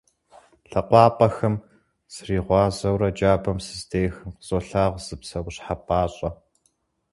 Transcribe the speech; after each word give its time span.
ЛъакъуапӀэхэм 0.69 1.55
сригъуазэурэ 2.13 3.09
джабэм 3.15 3.57
сыздехым, 3.65 4.31
къызолъагъу 4.35 5.03
зы 5.05 5.15
псэущхьэ 5.19 5.75
пӀащэ. 5.85 6.29